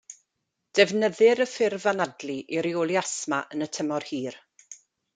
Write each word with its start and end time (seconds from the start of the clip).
Defnyddir 0.79 1.43
y 1.45 1.47
ffurf 1.51 1.87
anadlu 1.93 2.39
i 2.57 2.65
reoli 2.69 3.01
asthma 3.05 3.43
yn 3.57 3.71
y 3.71 3.73
tymor 3.79 4.11
hir. 4.15 4.43